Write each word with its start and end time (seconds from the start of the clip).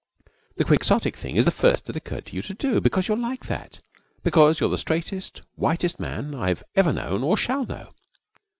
The 0.55 0.63
quixotic 0.65 1.15
thing 1.15 1.35
is 1.35 1.45
the 1.45 1.51
first 1.51 1.85
that 1.85 1.95
it 1.95 1.97
occurs 2.03 2.23
to 2.23 2.35
you 2.35 2.41
to 2.41 2.55
do, 2.55 2.81
because 2.81 3.07
you're 3.07 3.15
like 3.15 3.45
that, 3.45 3.81
because 4.23 4.59
you're 4.59 4.67
the 4.71 4.77
straightest, 4.79 5.43
whitest 5.53 5.99
man 5.99 6.33
I've 6.33 6.63
ever 6.75 6.91
known 6.91 7.21
or 7.21 7.37
shall 7.37 7.67
know. 7.67 7.91